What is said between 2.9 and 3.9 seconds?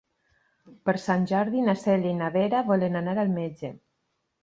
anar al metge.